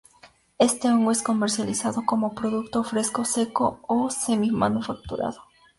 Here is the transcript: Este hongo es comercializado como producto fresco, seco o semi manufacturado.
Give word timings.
Este 0.57 0.87
hongo 0.89 1.11
es 1.11 1.21
comercializado 1.21 2.07
como 2.07 2.33
producto 2.33 2.83
fresco, 2.83 3.23
seco 3.23 3.81
o 3.87 4.09
semi 4.09 4.49
manufacturado. 4.49 5.43